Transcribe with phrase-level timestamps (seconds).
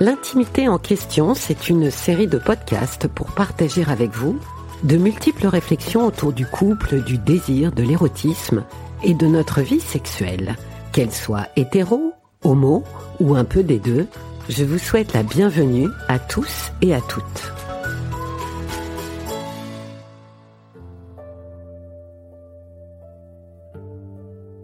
[0.00, 4.38] L'intimité en question, c'est une série de podcasts pour partager avec vous
[4.82, 8.64] de multiples réflexions autour du couple, du désir, de l'érotisme
[9.02, 10.56] et de notre vie sexuelle.
[10.92, 12.84] Qu'elle soit hétéro, homo
[13.18, 14.06] ou un peu des deux,
[14.48, 17.63] je vous souhaite la bienvenue à tous et à toutes.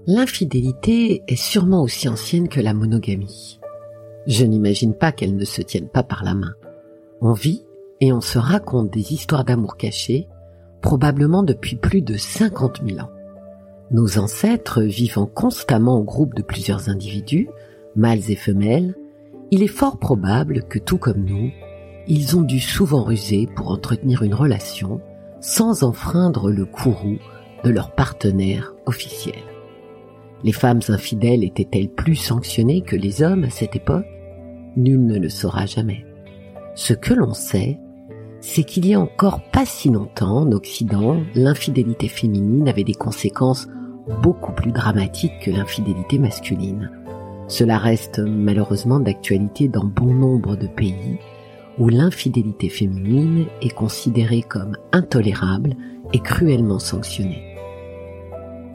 [0.06, 3.60] L'infidélité est sûrement aussi ancienne que la monogamie.
[4.26, 6.54] Je n'imagine pas qu'elles ne se tiennent pas par la main.
[7.20, 7.64] On vit
[8.00, 10.26] et on se raconte des histoires d'amour cachées,
[10.80, 13.10] probablement depuis plus de 50 000 ans.
[13.90, 17.48] Nos ancêtres vivant constamment en groupe de plusieurs individus,
[17.94, 18.94] mâles et femelles,
[19.50, 21.50] il est fort probable que tout comme nous,
[22.06, 25.00] ils ont dû souvent ruser pour entretenir une relation
[25.40, 27.18] sans enfreindre le courroux
[27.64, 29.49] de leur partenaire officiel.
[30.42, 34.06] Les femmes infidèles étaient-elles plus sanctionnées que les hommes à cette époque?
[34.76, 36.06] Nul ne le saura jamais.
[36.74, 37.78] Ce que l'on sait,
[38.40, 43.68] c'est qu'il y a encore pas si longtemps en Occident, l'infidélité féminine avait des conséquences
[44.22, 46.90] beaucoup plus dramatiques que l'infidélité masculine.
[47.48, 51.18] Cela reste malheureusement d'actualité dans bon nombre de pays
[51.78, 55.74] où l'infidélité féminine est considérée comme intolérable
[56.12, 57.49] et cruellement sanctionnée.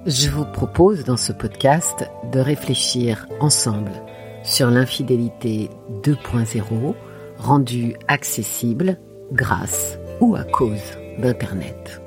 [0.06, 3.92] Je vous propose dans ce podcast de réfléchir ensemble
[4.44, 5.72] sur l'infidélité
[6.04, 6.94] 2.0
[7.40, 9.00] rendue accessible
[9.32, 12.04] grâce ou à cause d'Internet.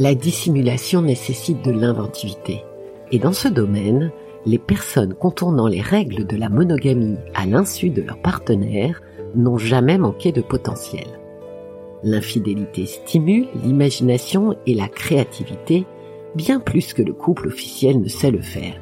[0.00, 2.64] La dissimulation nécessite de l'inventivité.
[3.12, 4.10] Et dans ce domaine,
[4.44, 9.00] les personnes contournant les règles de la monogamie à l'insu de leur partenaire
[9.36, 11.19] n'ont jamais manqué de potentiel.
[12.02, 15.84] L'infidélité stimule l'imagination et la créativité
[16.34, 18.80] bien plus que le couple officiel ne sait le faire.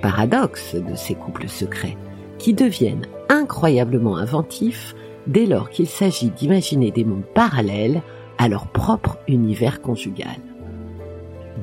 [0.00, 1.96] Paradoxe de ces couples secrets,
[2.38, 4.94] qui deviennent incroyablement inventifs
[5.26, 8.02] dès lors qu'il s'agit d'imaginer des mondes parallèles
[8.38, 10.36] à leur propre univers conjugal.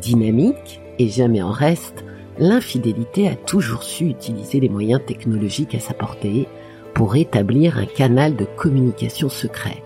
[0.02, 2.04] Dynamique et jamais en reste,
[2.40, 6.48] l'infidélité a toujours su utiliser les moyens technologiques à sa portée
[6.94, 9.84] pour établir un canal de communication secret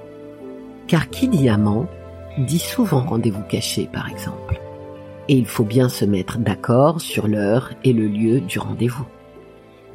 [0.88, 1.88] car qui dit amant
[2.38, 4.60] dit souvent rendez-vous caché par exemple.
[5.30, 9.06] Et il faut bien se mettre d'accord sur l'heure et le lieu du rendez-vous.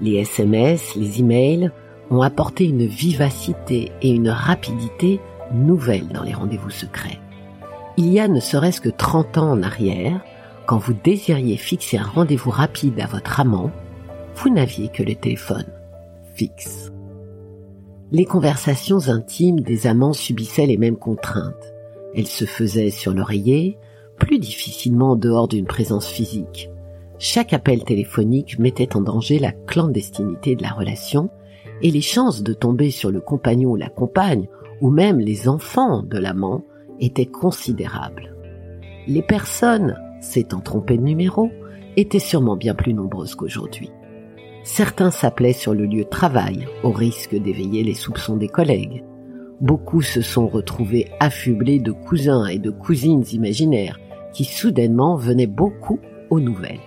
[0.00, 1.70] Les SMS, les emails
[2.10, 5.20] ont apporté une vivacité et une rapidité
[5.54, 7.18] nouvelles dans les rendez-vous secrets.
[7.96, 10.20] Il y a ne serait-ce que 30 ans en arrière,
[10.66, 13.70] quand vous désiriez fixer un rendez-vous rapide à votre amant,
[14.36, 15.66] vous n'aviez que le téléphone
[16.34, 16.91] fixe
[18.12, 21.74] les conversations intimes des amants subissaient les mêmes contraintes.
[22.14, 23.78] Elles se faisaient sur l'oreiller,
[24.18, 26.70] plus difficilement en dehors d'une présence physique.
[27.18, 31.30] Chaque appel téléphonique mettait en danger la clandestinité de la relation
[31.80, 34.46] et les chances de tomber sur le compagnon ou la compagne,
[34.82, 36.64] ou même les enfants de l'amant,
[37.00, 38.36] étaient considérables.
[39.06, 41.50] Les personnes, s'étant trompées de numéro,
[41.96, 43.90] étaient sûrement bien plus nombreuses qu'aujourd'hui.
[44.64, 49.02] Certains s'appelaient sur le lieu de travail, au risque d'éveiller les soupçons des collègues.
[49.60, 53.98] Beaucoup se sont retrouvés affublés de cousins et de cousines imaginaires
[54.32, 55.98] qui soudainement venaient beaucoup
[56.30, 56.80] aux nouvelles.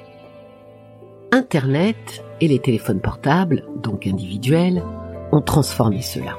[1.31, 4.83] Internet et les téléphones portables, donc individuels,
[5.31, 6.37] ont transformé cela.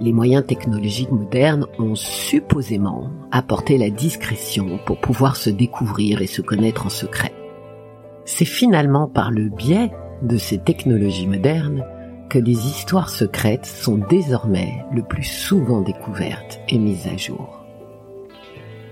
[0.00, 6.42] Les moyens technologiques modernes ont supposément apporté la discrétion pour pouvoir se découvrir et se
[6.42, 7.32] connaître en secret.
[8.24, 9.90] C'est finalement par le biais
[10.24, 11.84] de ces technologies modernes
[12.28, 17.60] que les histoires secrètes sont désormais le plus souvent découvertes et mises à jour.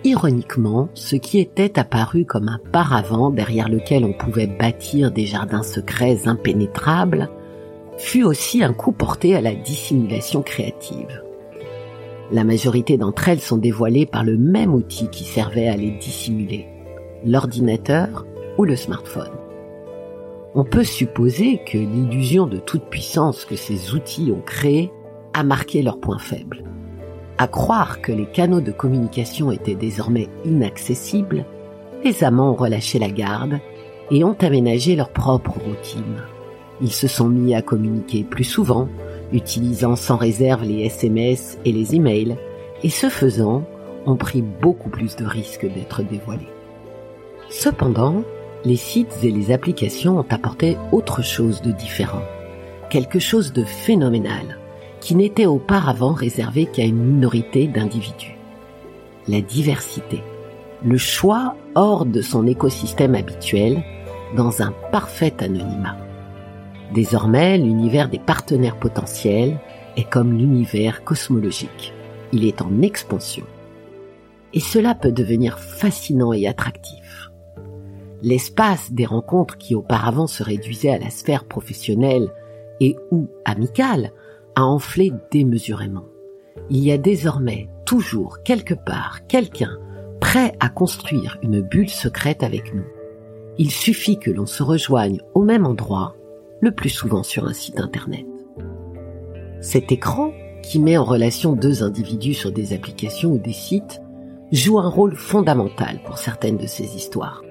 [0.04, 5.62] Ironiquement, ce qui était apparu comme un paravent derrière lequel on pouvait bâtir des jardins
[5.62, 7.30] secrets impénétrables
[7.98, 11.22] fut aussi un coup porté à la dissimulation créative.
[12.32, 16.66] La majorité d'entre elles sont dévoilées par le même outil qui servait à les dissimuler,
[17.24, 18.26] l'ordinateur
[18.58, 19.41] ou le smartphone
[20.54, 24.90] on peut supposer que l'illusion de toute puissance que ces outils ont créée
[25.32, 26.64] a marqué leurs points faibles.
[27.38, 31.46] À croire que les canaux de communication étaient désormais inaccessibles,
[32.04, 33.60] les amants ont relâché la garde
[34.10, 36.22] et ont aménagé leur propre routine.
[36.82, 38.88] Ils se sont mis à communiquer plus souvent,
[39.32, 42.36] utilisant sans réserve les SMS et les emails,
[42.82, 43.64] et ce faisant,
[44.04, 46.48] ont pris beaucoup plus de risques d'être dévoilés.
[47.48, 48.24] Cependant,
[48.64, 52.22] les sites et les applications ont apporté autre chose de différent,
[52.90, 54.58] quelque chose de phénoménal,
[55.00, 58.36] qui n'était auparavant réservé qu'à une minorité d'individus.
[59.28, 60.20] la diversité,
[60.84, 63.82] le choix hors de son écosystème habituel
[64.36, 65.96] dans un parfait anonymat.
[66.92, 69.58] Désormais, l'univers des partenaires potentiels
[69.96, 71.94] est comme l'univers cosmologique.
[72.32, 73.44] Il est en expansion.
[74.54, 77.01] Et cela peut devenir fascinant et attractif.
[78.22, 82.32] L'espace des rencontres qui auparavant se réduisait à la sphère professionnelle
[82.80, 84.12] et ou amicale
[84.54, 86.04] a enflé démesurément.
[86.70, 89.76] Il y a désormais toujours quelque part quelqu'un
[90.20, 92.84] prêt à construire une bulle secrète avec nous.
[93.58, 96.14] Il suffit que l'on se rejoigne au même endroit,
[96.60, 98.26] le plus souvent sur un site internet.
[99.60, 100.32] Cet écran,
[100.62, 104.00] qui met en relation deux individus sur des applications ou des sites,
[104.52, 107.42] joue un rôle fondamental pour certaines de ces histoires.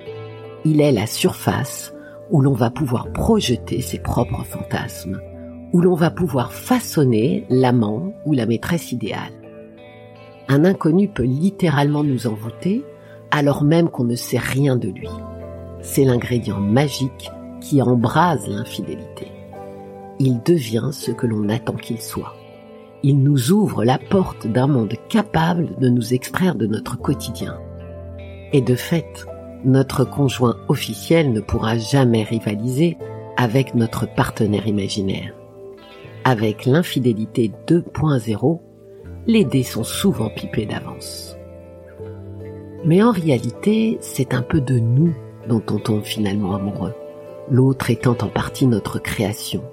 [0.63, 1.93] Il est la surface
[2.29, 5.19] où l'on va pouvoir projeter ses propres fantasmes,
[5.73, 9.33] où l'on va pouvoir façonner l'amant ou la maîtresse idéale.
[10.47, 12.83] Un inconnu peut littéralement nous envoûter
[13.31, 15.09] alors même qu'on ne sait rien de lui.
[15.81, 19.27] C'est l'ingrédient magique qui embrase l'infidélité.
[20.19, 22.35] Il devient ce que l'on attend qu'il soit.
[23.01, 27.57] Il nous ouvre la porte d'un monde capable de nous extraire de notre quotidien.
[28.53, 29.25] Et de fait,
[29.63, 32.97] notre conjoint officiel ne pourra jamais rivaliser
[33.37, 35.33] avec notre partenaire imaginaire.
[36.23, 38.59] Avec l'infidélité 2.0,
[39.27, 41.35] les dés sont souvent pipés d'avance.
[42.85, 45.13] Mais en réalité, c'est un peu de nous
[45.47, 46.93] dont on tombe finalement amoureux,
[47.49, 49.63] l'autre étant en partie notre création.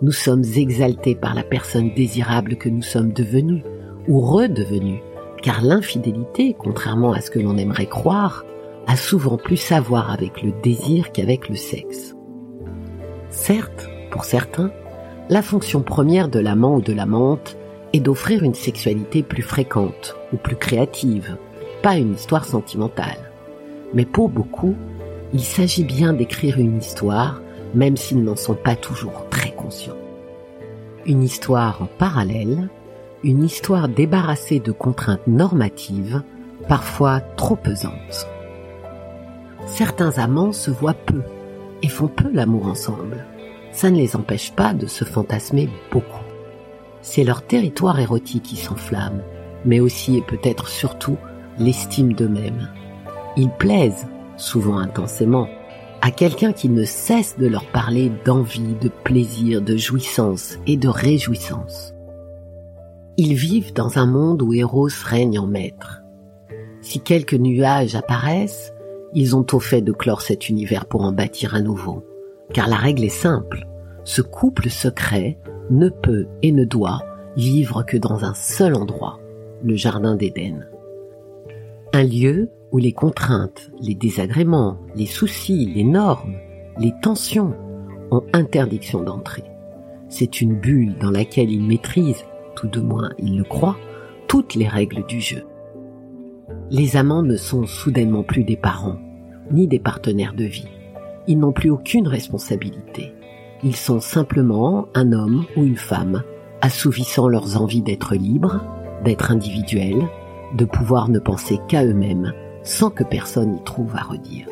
[0.00, 3.62] Nous sommes exaltés par la personne désirable que nous sommes devenus
[4.08, 5.00] ou redevenus,
[5.42, 8.44] car l'infidélité, contrairement à ce que l'on aimerait croire,
[8.86, 12.14] a souvent plus à voir avec le désir qu'avec le sexe.
[13.30, 14.70] Certes, pour certains,
[15.28, 17.56] la fonction première de l'amant ou de l'amante
[17.92, 21.36] est d'offrir une sexualité plus fréquente ou plus créative,
[21.82, 23.30] pas une histoire sentimentale.
[23.94, 24.74] Mais pour beaucoup,
[25.32, 27.40] il s'agit bien d'écrire une histoire,
[27.74, 29.96] même s'ils n'en sont pas toujours très conscients.
[31.06, 32.68] Une histoire en parallèle,
[33.24, 36.22] une histoire débarrassée de contraintes normatives,
[36.68, 38.28] parfois trop pesantes.
[39.66, 41.22] Certains amants se voient peu
[41.82, 43.26] et font peu l'amour ensemble
[43.72, 46.06] ça ne les empêche pas de se fantasmer beaucoup.
[47.00, 49.22] C'est leur territoire érotique qui s'enflamme,
[49.64, 51.16] mais aussi et peut-être surtout
[51.58, 52.68] l'estime d'eux-mêmes.
[53.36, 54.06] Ils plaisent,
[54.36, 55.48] souvent intensément,
[56.00, 60.88] à quelqu'un qui ne cesse de leur parler d'envie, de plaisir, de jouissance et de
[60.88, 61.94] réjouissance.
[63.16, 66.02] Ils vivent dans un monde où Eros règne en maître.
[66.80, 68.71] Si quelques nuages apparaissent,
[69.14, 72.02] ils ont au fait de clore cet univers pour en bâtir un nouveau
[72.52, 73.66] car la règle est simple.
[74.04, 75.38] Ce couple secret
[75.70, 77.02] ne peut et ne doit
[77.36, 79.20] vivre que dans un seul endroit,
[79.62, 80.66] le Jardin d'Éden.
[81.92, 86.36] Un lieu où les contraintes, les désagréments, les soucis, les normes,
[86.78, 87.54] les tensions
[88.10, 89.44] ont interdiction d'entrer.
[90.08, 92.24] C'est une bulle dans laquelle ils maîtrisent,
[92.54, 93.78] tout de moins ils le croient,
[94.26, 95.44] toutes les règles du jeu.
[96.70, 98.98] Les amants ne sont soudainement plus des parents,
[99.50, 100.68] ni des partenaires de vie
[101.26, 103.14] ils n'ont plus aucune responsabilité.
[103.62, 106.22] Ils sont simplement un homme ou une femme,
[106.60, 108.60] assouvissant leurs envies d'être libres,
[109.04, 110.08] d'être individuels,
[110.54, 114.46] de pouvoir ne penser qu'à eux-mêmes, sans que personne y trouve à redire.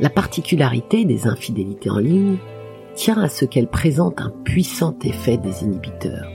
[0.00, 2.38] La particularité des infidélités en ligne
[2.94, 6.28] tient à ce qu'elles présentent un puissant effet des inhibiteurs,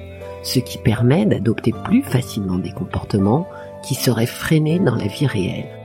[0.43, 3.47] ce qui permet d'adopter plus facilement des comportements
[3.83, 5.77] qui seraient freinés dans la vie réelle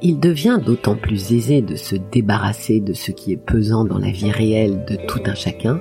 [0.00, 4.10] il devient d'autant plus aisé de se débarrasser de ce qui est pesant dans la
[4.10, 5.80] vie réelle de tout un chacun,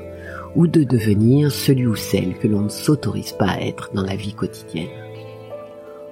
[0.55, 4.15] ou de devenir celui ou celle que l'on ne s'autorise pas à être dans la
[4.15, 4.87] vie quotidienne.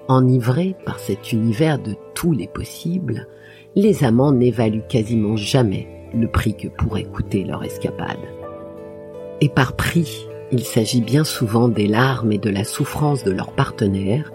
[0.07, 3.27] Enivrés par cet univers de tous les possibles,
[3.75, 8.19] les amants n'évaluent quasiment jamais le prix que pourrait coûter leur escapade.
[9.41, 13.51] Et par prix, il s'agit bien souvent des larmes et de la souffrance de leur
[13.51, 14.31] partenaire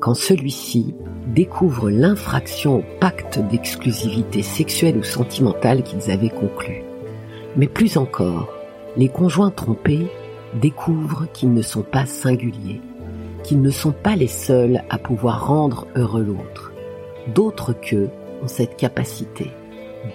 [0.00, 0.94] quand celui-ci
[1.26, 6.82] découvre l'infraction au pacte d'exclusivité sexuelle ou sentimentale qu'ils avaient conclu.
[7.56, 8.48] Mais plus encore,
[8.96, 10.06] les conjoints trompés
[10.60, 12.80] découvrent qu'ils ne sont pas singuliers,
[13.42, 16.72] qu'ils ne sont pas les seuls à pouvoir rendre heureux l'autre.
[17.34, 18.10] D'autres qu'eux
[18.42, 19.50] ont cette capacité.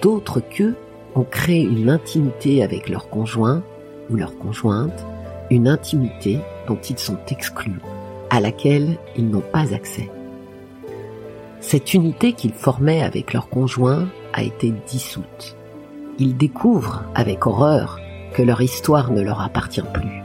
[0.01, 0.75] D'autres qu'eux
[1.15, 3.63] ont créé une intimité avec leur conjoint
[4.09, 5.05] ou leur conjointe,
[5.51, 7.79] une intimité dont ils sont exclus
[8.33, 10.09] à laquelle ils n'ont pas accès.
[11.59, 15.55] Cette unité qu'ils formaient avec leur conjoint a été dissoute.
[16.17, 17.99] Ils découvrent avec horreur
[18.33, 20.23] que leur histoire ne leur appartient plus.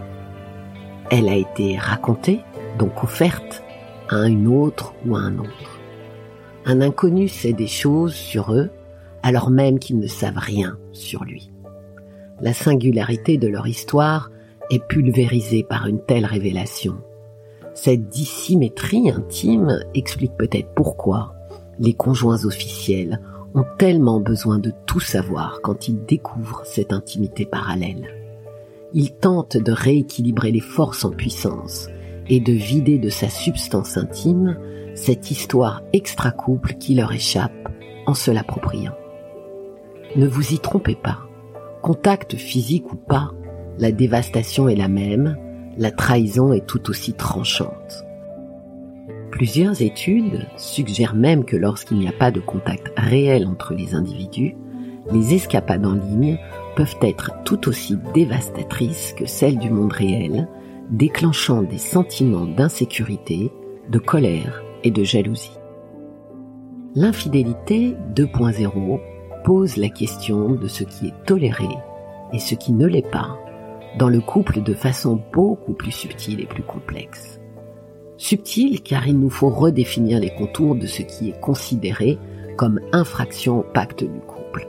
[1.11, 2.41] Elle a été racontée,
[2.79, 3.63] donc offerte,
[4.09, 5.79] à une autre ou à un autre.
[6.65, 8.71] Un inconnu sait des choses sur eux
[9.23, 11.51] alors même qu'ils ne savent rien sur lui.
[12.41, 14.31] La singularité de leur histoire
[14.71, 17.03] est pulvérisée par une telle révélation.
[17.81, 21.37] Cette dissymétrie intime explique peut-être pourquoi
[21.79, 23.21] les conjoints officiels
[23.55, 28.09] ont tellement besoin de tout savoir quand ils découvrent cette intimité parallèle.
[28.95, 31.89] Ils tentent de rééquilibrer les forces en puissance
[32.29, 34.59] et de vider de sa substance intime
[34.97, 37.69] cette histoire extra-couple qui leur échappe
[38.09, 38.97] en se l'appropriant.
[40.17, 41.21] Ne vous y trompez pas.
[41.81, 43.31] Contact physique ou pas,
[43.79, 45.37] la dévastation est la même,
[45.79, 48.05] la trahison est tout aussi tranchante.
[49.31, 54.57] Plusieurs études suggèrent même que lorsqu'il n'y a pas de contact réel entre les individus,
[55.13, 56.39] les escapades en ligne
[56.75, 60.49] peuvent être tout aussi dévastatrices que celles du monde réel,
[60.91, 63.53] déclenchant des sentiments d'insécurité,
[63.89, 65.59] de colère et de jalousie.
[66.97, 69.01] L'infidélité 2.0
[69.45, 71.69] pose la question de ce qui est toléré
[72.33, 73.39] et ce qui ne l'est pas
[73.97, 77.41] dans le couple de façon beaucoup plus subtile et plus complexe.
[78.17, 82.19] Subtile car il nous faut redéfinir les contours de ce qui est considéré
[82.57, 84.69] comme infraction au pacte du couple.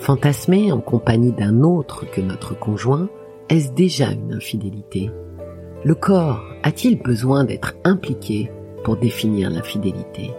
[0.00, 3.08] Fantasmer en compagnie d'un autre que notre conjoint,
[3.48, 5.10] est-ce déjà une infidélité?
[5.84, 8.50] Le corps a-t-il besoin d'être impliqué
[8.82, 10.32] pour définir l'infidélité?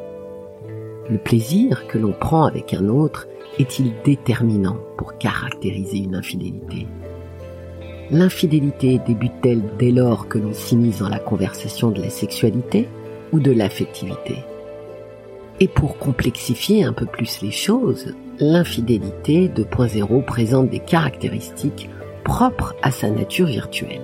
[1.10, 3.28] Le plaisir que l'on prend avec un autre
[3.60, 6.88] est-il déterminant pour caractériser une infidélité?
[8.10, 12.88] L'infidélité débute-t-elle dès lors que l'on s'immisce dans la conversation de la sexualité
[13.34, 14.38] ou de l'affectivité?
[15.60, 21.90] Et pour complexifier un peu plus les choses, l'infidélité 2.0 présente des caractéristiques
[22.24, 24.02] propres à sa nature virtuelle.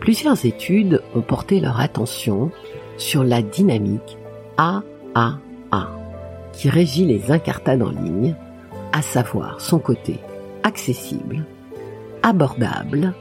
[0.00, 2.50] Plusieurs études ont porté leur attention
[2.98, 4.16] sur la dynamique
[4.56, 5.38] AAA
[6.52, 8.34] qui régit les incartades en ligne,
[8.92, 10.18] à savoir son côté
[10.64, 11.44] accessible,
[12.28, 13.14] abordable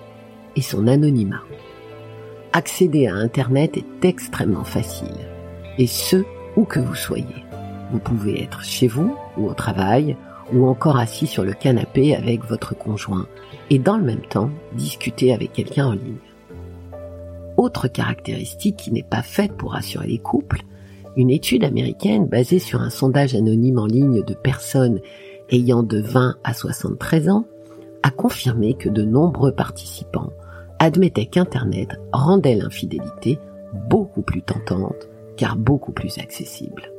[0.58, 1.44] et son anonymat.
[2.52, 5.30] Accéder à Internet est extrêmement facile,
[5.78, 6.24] et ce,
[6.58, 7.46] où que vous soyez.
[7.92, 10.18] Vous pouvez être chez vous ou au travail,
[10.54, 13.28] ou encore assis sur le canapé avec votre conjoint,
[13.70, 16.18] et dans le même temps discuter avec quelqu'un en ligne.
[17.56, 20.64] Autre caractéristique qui n'est pas faite pour rassurer les couples,
[21.16, 25.00] une étude américaine basée sur un sondage anonyme en ligne de personnes
[25.50, 27.46] ayant de 20 à 73 ans
[28.04, 30.32] a confirmé que de nombreux participants
[30.80, 33.40] admettaient qu'Internet rendait l'infidélité
[33.90, 36.92] beaucoup plus tentante car beaucoup plus accessible.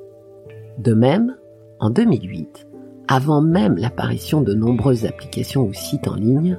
[0.79, 1.37] De même,
[1.81, 2.67] en 2008,
[3.09, 6.59] avant même l'apparition de nombreuses applications ou sites en ligne,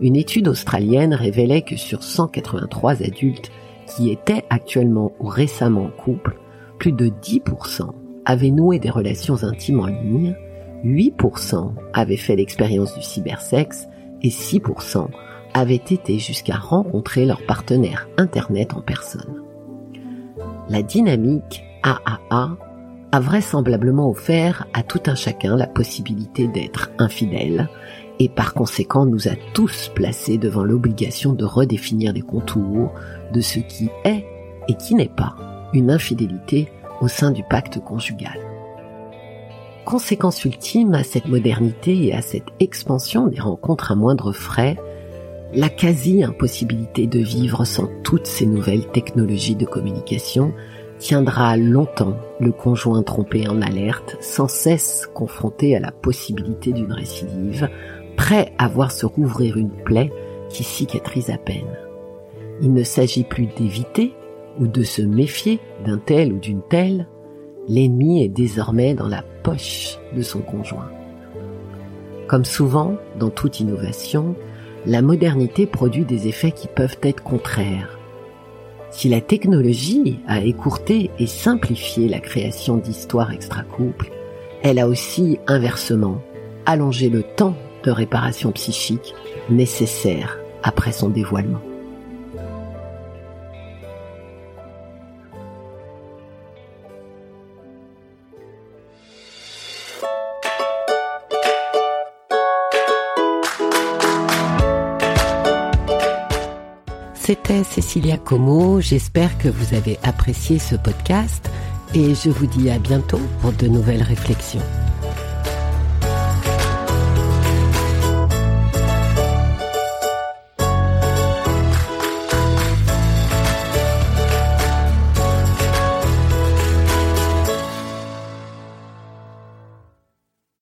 [0.00, 3.50] une étude australienne révélait que sur 183 adultes
[3.86, 6.38] qui étaient actuellement ou récemment en couple,
[6.78, 7.90] plus de 10%
[8.24, 10.36] avaient noué des relations intimes en ligne
[10.84, 13.88] 8% avaient fait l'expérience du cybersexe
[14.22, 15.08] et 6%
[15.54, 19.42] avaient été jusqu'à rencontrer leur partenaire Internet en personne.
[20.68, 22.56] La dynamique AAA
[23.10, 27.68] a vraisemblablement offert à tout un chacun la possibilité d'être infidèle
[28.18, 32.92] et par conséquent nous a tous placés devant l'obligation de redéfinir les contours
[33.32, 34.26] de ce qui est
[34.68, 35.36] et qui n'est pas
[35.72, 36.68] une infidélité
[37.00, 38.47] au sein du pacte conjugal
[39.88, 44.76] conséquence ultime à cette modernité et à cette expansion des rencontres à moindre frais,
[45.54, 50.52] la quasi-impossibilité de vivre sans toutes ces nouvelles technologies de communication
[50.98, 57.70] tiendra longtemps le conjoint trompé en alerte, sans cesse confronté à la possibilité d'une récidive,
[58.14, 60.12] prêt à voir se rouvrir une plaie
[60.50, 61.78] qui cicatrise à peine.
[62.60, 64.12] Il ne s'agit plus d'éviter
[64.60, 67.06] ou de se méfier d'un tel ou d'une telle,
[67.68, 70.90] l'ennemi est désormais dans la poche de son conjoint.
[72.26, 74.34] Comme souvent, dans toute innovation,
[74.86, 77.98] la modernité produit des effets qui peuvent être contraires.
[78.90, 84.10] Si la technologie a écourté et simplifié la création d'histoires extra-couples,
[84.62, 86.22] elle a aussi inversement
[86.66, 89.14] allongé le temps de réparation psychique
[89.50, 91.60] nécessaire après son dévoilement.
[107.28, 111.50] C'était Cécilia Como, j'espère que vous avez apprécié ce podcast
[111.92, 114.62] et je vous dis à bientôt pour de nouvelles réflexions.